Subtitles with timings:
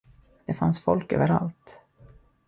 [0.45, 1.79] Det fanns folk överallt.